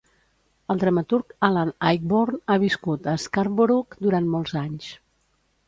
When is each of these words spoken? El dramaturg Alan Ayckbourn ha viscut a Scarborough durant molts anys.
El 0.73 0.79
dramaturg 0.83 1.35
Alan 1.49 1.73
Ayckbourn 1.91 2.41
ha 2.47 2.57
viscut 2.65 3.07
a 3.13 3.15
Scarborough 3.27 3.97
durant 4.09 4.33
molts 4.35 4.59
anys. 4.67 4.93